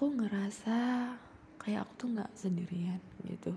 aku 0.00 0.16
ngerasa 0.16 1.12
kayak 1.60 1.84
aku 1.84 1.92
tuh 2.00 2.08
nggak 2.16 2.32
sendirian 2.32 3.04
gitu. 3.20 3.52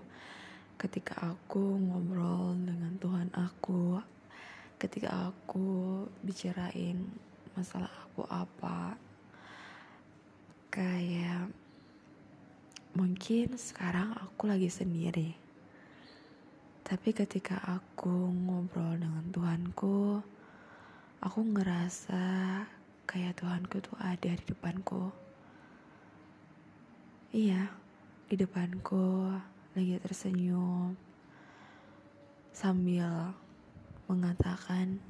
Ketika 0.76 1.32
aku 1.32 1.80
ngobrol 1.80 2.60
dengan 2.60 3.00
Tuhan 3.00 3.32
aku 3.32 4.04
ketika 4.76 5.32
aku 5.32 6.04
bicarain 6.20 7.00
masalah 7.56 7.88
aku 8.04 8.28
apa 8.28 9.00
kayak 10.68 11.48
mungkin 12.92 13.56
sekarang 13.56 14.12
aku 14.12 14.52
lagi 14.52 14.68
sendiri. 14.68 15.40
Tapi 16.84 17.16
ketika 17.16 17.56
aku 17.72 18.36
ngobrol 18.36 19.00
dengan 19.00 19.32
Tuhanku 19.32 20.20
aku 21.24 21.40
ngerasa 21.40 22.20
kayak 23.08 23.40
Tuhanku 23.40 23.80
tuh 23.80 23.96
ada 24.04 24.28
di 24.28 24.44
depanku 24.44 25.23
iya 27.34 27.66
di 28.30 28.38
depanku 28.38 29.26
lagi 29.74 29.98
tersenyum 30.06 30.94
sambil 32.54 33.34
mengatakan 34.06 35.02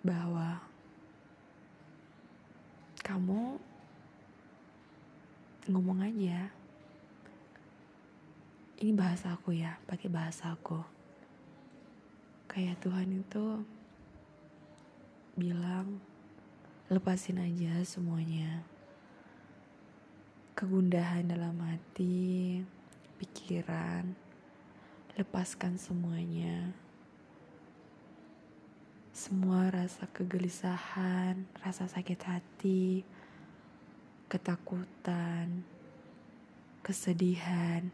bahwa 0.00 0.64
kamu 3.04 3.60
ngomong 5.68 6.00
aja. 6.08 6.48
Ini 8.80 8.96
bahasa 8.96 9.36
aku 9.36 9.52
ya 9.52 9.76
pakai 9.84 10.08
bahasa 10.08 10.56
aku. 10.56 10.80
Kayak 12.48 12.80
Tuhan 12.80 13.12
itu 13.12 13.60
bilang 15.36 16.00
lepasin 16.88 17.44
aja 17.44 17.76
semuanya 17.84 18.71
kegundahan 20.62 21.26
dalam 21.26 21.58
hati, 21.58 22.62
pikiran, 23.18 24.14
lepaskan 25.18 25.74
semuanya. 25.74 26.70
Semua 29.10 29.74
rasa 29.74 30.06
kegelisahan, 30.14 31.50
rasa 31.58 31.90
sakit 31.90 32.20
hati, 32.22 33.02
ketakutan, 34.30 35.66
kesedihan. 36.86 37.90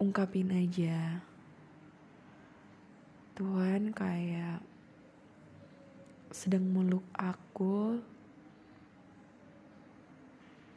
Ungkapin 0.00 0.48
aja. 0.48 1.20
Tuhan 3.36 3.92
kayak 3.92 4.64
sedang 6.32 6.64
meluk 6.72 7.04
aku 7.12 8.00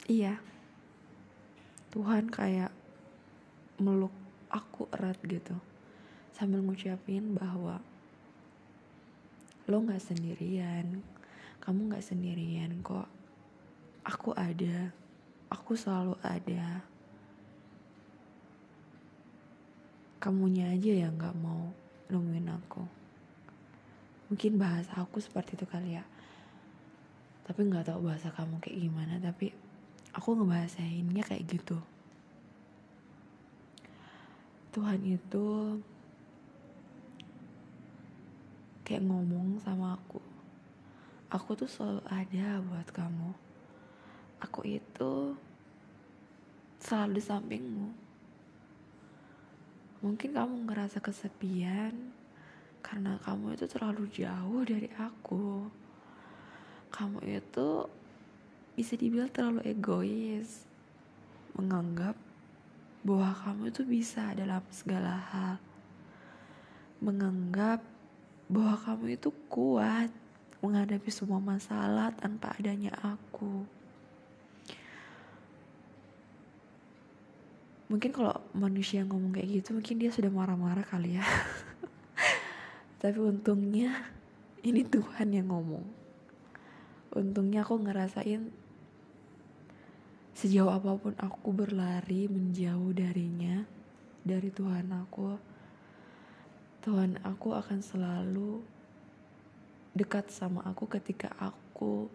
iya. 0.06 0.38
Tuhan 1.90 2.30
kayak 2.30 2.70
meluk 3.82 4.12
aku 4.48 4.86
erat 4.94 5.18
gitu. 5.26 5.56
Sambil 6.30 6.62
ngucapin 6.62 7.34
bahwa 7.34 7.82
lo 9.66 9.76
nggak 9.82 10.02
sendirian. 10.02 11.02
Kamu 11.58 11.90
nggak 11.90 12.04
sendirian 12.04 12.84
kok. 12.86 13.10
Aku 14.06 14.30
ada. 14.38 14.94
Aku 15.50 15.74
selalu 15.74 16.14
ada. 16.22 16.86
Kamunya 20.22 20.70
aja 20.70 20.92
yang 21.06 21.18
nggak 21.18 21.36
mau 21.38 21.70
nemuin 22.10 22.48
aku. 22.54 22.82
Mungkin 24.30 24.58
bahasa 24.58 25.02
aku 25.02 25.18
seperti 25.18 25.54
itu 25.58 25.66
kali 25.66 25.98
ya. 25.98 26.04
Tapi 27.46 27.60
nggak 27.62 27.94
tahu 27.94 28.10
bahasa 28.10 28.34
kamu 28.34 28.58
kayak 28.58 28.78
gimana 28.78 29.22
tapi 29.22 29.54
aku 30.16 30.32
ngebahasainnya 30.32 31.20
kayak 31.28 31.44
gitu. 31.44 31.76
Tuhan 34.72 35.04
itu 35.04 35.46
kayak 38.88 39.04
ngomong 39.04 39.60
sama 39.60 40.00
aku 40.00 40.24
aku 41.26 41.58
tuh 41.58 41.68
selalu 41.68 42.02
ada 42.06 42.62
buat 42.62 42.88
kamu. 42.94 43.30
Aku 44.46 44.60
itu 44.64 45.34
selalu 46.78 47.18
di 47.18 47.22
sampingmu. 47.22 47.88
Mungkin 50.04 50.30
kamu 50.36 50.70
ngerasa 50.70 51.02
kesepian 51.02 52.14
karena 52.84 53.18
kamu 53.26 53.58
itu 53.58 53.66
terlalu 53.66 54.06
jauh 54.12 54.62
dari 54.62 54.86
aku. 54.94 55.66
Kamu 56.94 57.18
itu 57.26 57.90
bisa 58.76 58.92
dibilang 58.92 59.32
terlalu 59.32 59.64
egois 59.64 60.68
menganggap 61.56 62.12
bahwa 63.00 63.32
kamu 63.32 63.62
itu 63.72 63.82
bisa 63.88 64.36
dalam 64.36 64.60
segala 64.68 65.16
hal. 65.32 65.56
Menganggap 67.00 67.80
bahwa 68.52 68.76
kamu 68.76 69.16
itu 69.16 69.32
kuat 69.48 70.12
menghadapi 70.60 71.08
semua 71.08 71.40
masalah 71.40 72.12
tanpa 72.12 72.52
adanya 72.60 72.92
aku. 73.00 73.64
Mungkin 77.86 78.10
kalau 78.10 78.34
manusia 78.50 79.06
ngomong 79.06 79.38
kayak 79.38 79.62
gitu 79.62 79.78
mungkin 79.78 79.96
dia 80.02 80.10
sudah 80.10 80.28
marah-marah 80.28 80.84
kali 80.84 81.16
ya. 81.16 81.24
Tapi 83.00 83.18
untungnya 83.22 84.10
ini 84.66 84.82
Tuhan 84.82 85.30
yang 85.30 85.54
ngomong. 85.54 85.86
Untungnya 87.14 87.62
aku 87.62 87.78
ngerasain 87.78 88.65
Sejauh 90.36 90.68
apa 90.68 91.00
pun 91.00 91.16
aku 91.16 91.48
berlari 91.48 92.28
menjauh 92.28 92.92
darinya, 92.92 93.64
dari 94.20 94.52
Tuhan 94.52 94.92
aku, 94.92 95.40
Tuhan 96.84 97.16
aku 97.24 97.56
akan 97.56 97.80
selalu 97.80 98.60
dekat 99.96 100.28
sama 100.28 100.60
aku 100.68 100.84
ketika 100.92 101.32
aku 101.40 102.12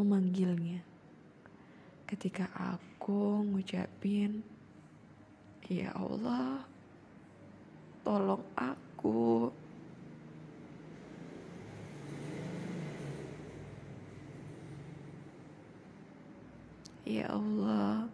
memanggilnya. 0.00 0.80
Ketika 2.08 2.48
aku 2.56 3.44
ngucapin, 3.44 4.40
Ya 5.68 5.92
Allah, 5.92 6.64
tolong 8.00 8.40
aku. 8.56 9.52
Ya 17.02 17.26
Allah, 17.34 18.06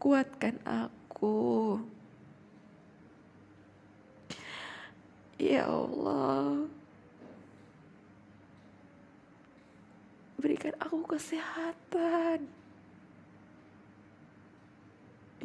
kuatkan 0.00 0.56
aku. 0.64 1.76
Ya 5.38 5.68
Allah, 5.68 6.66
berikan 10.40 10.74
aku 10.80 11.04
kesehatan. 11.04 12.48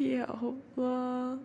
Ya 0.00 0.26
Allah, 0.26 1.38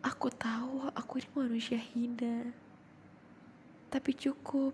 aku 0.00 0.32
tahu 0.32 0.88
aku 0.94 1.20
ini 1.20 1.28
manusia 1.36 1.76
hina. 1.76 2.69
Tapi 3.90 4.14
cukup. 4.14 4.70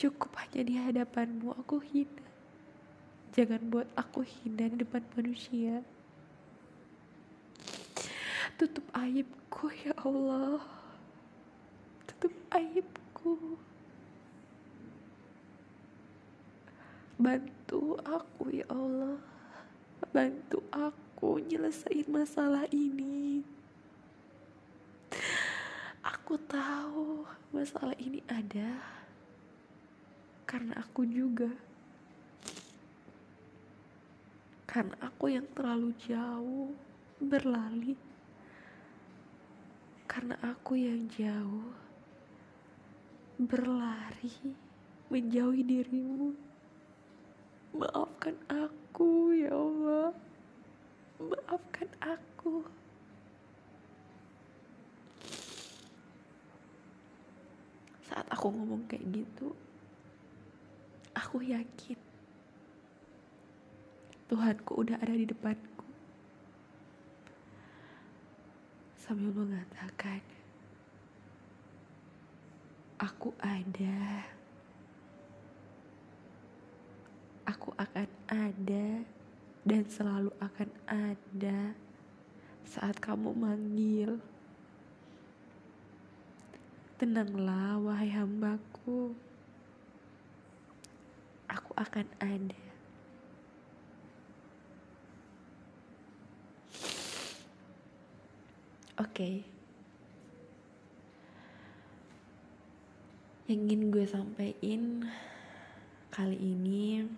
Cukup 0.00 0.32
hanya 0.40 0.64
di 0.64 0.74
hadapanmu 0.80 1.52
aku 1.60 1.76
hina. 1.84 2.24
Jangan 3.36 3.60
buat 3.68 3.88
aku 4.00 4.24
hina 4.24 4.72
di 4.72 4.80
depan 4.80 5.04
manusia. 5.12 5.84
Tutup 8.56 8.84
aibku 8.96 9.68
ya 9.84 9.92
Allah. 10.00 10.60
Tutup 12.08 12.32
aibku. 12.52 13.60
Bantu 17.20 18.00
aku 18.00 18.44
ya 18.48 18.64
Allah. 18.72 19.20
Bantu 20.16 20.64
aku 20.72 21.44
nyelesain 21.44 22.08
masalah 22.08 22.64
ini. 22.72 23.44
Aku 26.30 26.38
tahu 26.46 27.09
masalah 27.50 27.98
ini 27.98 28.22
ada 28.30 28.78
karena 30.50 30.74
aku 30.82 31.06
juga. 31.06 31.50
Karena 34.66 34.94
aku 35.02 35.30
yang 35.30 35.46
terlalu 35.54 35.90
jauh 35.98 36.74
berlari. 37.22 37.94
Karena 40.10 40.34
aku 40.42 40.74
yang 40.74 41.06
jauh 41.10 41.70
berlari 43.38 44.54
menjauhi 45.10 45.62
dirimu. 45.62 46.34
Maafkan 47.74 48.34
aku 48.50 49.34
ya 49.34 49.54
Allah. 49.54 50.10
Maafkan 51.18 51.90
aku. 52.02 52.66
Aku 58.40 58.56
ngomong 58.56 58.88
kayak 58.88 59.04
gitu, 59.20 59.52
aku 61.12 61.44
yakin 61.44 62.00
Tuhanku 64.32 64.80
udah 64.80 64.96
ada 64.96 65.12
di 65.12 65.28
depanku. 65.28 65.84
Sambil 68.96 69.28
mengatakan, 69.36 70.24
aku 72.96 73.36
ada. 73.44 74.24
Aku 77.44 77.76
akan 77.76 78.08
ada 78.24 79.04
dan 79.68 79.84
selalu 79.84 80.32
akan 80.40 80.70
ada 80.88 81.76
saat 82.64 82.96
kamu 83.04 83.36
manggil. 83.36 84.16
Tenanglah, 87.00 87.80
wahai 87.80 88.12
hambaku. 88.12 89.16
Aku 91.48 91.72
akan 91.72 92.04
ada. 92.20 92.60
Oke. 99.00 99.16
Okay. 99.16 99.34
Yang 103.48 103.60
ingin 103.64 103.82
gue 103.88 104.04
sampaikan 104.04 105.08
kali 106.12 106.36
ini 106.36 107.08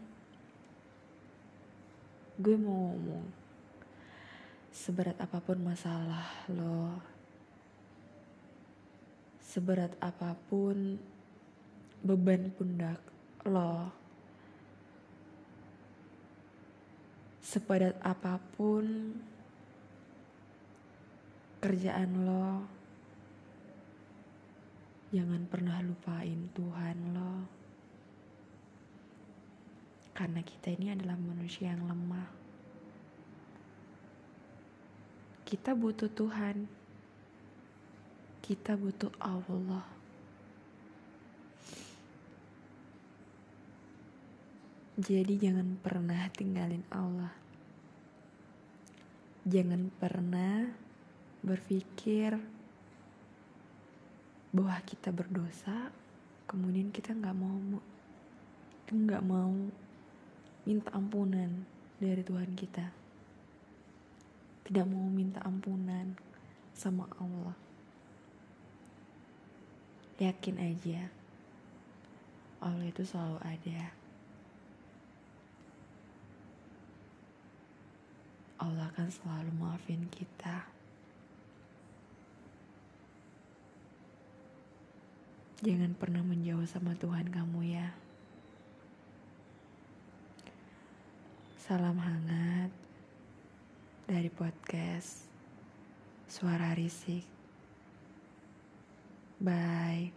gue 2.39 2.55
mau 2.55 2.95
ngomong 2.95 3.27
seberat 4.71 5.19
apa 5.19 5.43
pun 5.43 5.59
masalah 5.59 6.47
lo 6.55 7.12
seberat 9.53 9.93
apa 10.01 10.33
pun 10.49 10.97
beban 12.01 12.49
pundak 12.57 12.97
lo, 13.45 13.93
sepadat 17.45 18.01
apa 18.01 18.41
pun 18.57 19.13
kerjaan 21.61 22.25
lo, 22.25 22.65
jangan 25.13 25.45
pernah 25.45 25.85
lupain 25.85 26.49
Tuhan 26.57 26.99
lo. 27.13 27.45
Karena 30.17 30.41
kita 30.41 30.73
ini 30.73 30.97
adalah 30.97 31.21
manusia 31.21 31.77
yang 31.77 31.85
lemah. 31.85 32.29
Kita 35.45 35.77
butuh 35.77 36.09
Tuhan 36.09 36.81
kita 38.43 38.75
butuh 38.75 39.15
Allah. 39.23 39.87
Jadi 44.99 45.39
jangan 45.39 45.79
pernah 45.79 46.27
tinggalin 46.35 46.83
Allah. 46.91 47.31
Jangan 49.47 49.95
pernah 49.95 50.75
berpikir 51.47 52.35
bahwa 54.51 54.77
kita 54.91 55.15
berdosa, 55.15 55.95
kemudian 56.51 56.91
kita 56.91 57.15
nggak 57.15 57.39
mau 57.39 57.79
nggak 58.93 59.23
mau 59.25 59.55
minta 60.67 60.91
ampunan 60.99 61.63
dari 62.03 62.27
Tuhan 62.27 62.59
kita. 62.59 62.91
Tidak 64.67 64.87
mau 64.91 65.07
minta 65.07 65.39
ampunan 65.47 66.19
sama 66.75 67.07
Allah 67.23 67.72
yakin 70.23 70.57
aja 70.63 71.11
Allah 72.63 72.87
itu 72.87 73.03
selalu 73.03 73.43
ada. 73.43 73.91
Allah 78.63 78.87
akan 78.95 79.09
selalu 79.11 79.51
maafin 79.59 80.07
kita. 80.15 80.71
Jangan 85.59 85.99
pernah 85.99 86.23
menjauh 86.23 86.63
sama 86.71 86.95
Tuhan 86.95 87.35
kamu 87.35 87.75
ya. 87.75 87.91
Salam 91.59 91.99
hangat 91.99 92.71
dari 94.07 94.31
podcast 94.31 95.27
Suara 96.31 96.79
Risik 96.79 97.27
Bye. 99.43 100.15